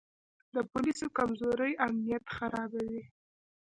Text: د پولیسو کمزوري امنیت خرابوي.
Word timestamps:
د 0.53 0.55
پولیسو 0.71 1.07
کمزوري 1.17 1.71
امنیت 1.87 2.23
خرابوي. 2.37 3.03